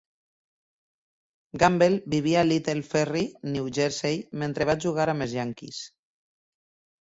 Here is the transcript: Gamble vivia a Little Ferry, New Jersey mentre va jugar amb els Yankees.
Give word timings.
Gamble 1.63 1.99
vivia 2.13 2.39
a 2.43 2.45
Little 2.47 2.81
Ferry, 2.93 3.21
New 3.57 3.69
Jersey 3.79 4.15
mentre 4.45 4.69
va 4.71 4.77
jugar 4.87 5.07
amb 5.15 5.27
els 5.27 5.37
Yankees. 5.41 5.85